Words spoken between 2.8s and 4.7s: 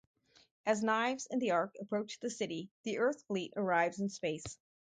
the Earth fleet arrives in space.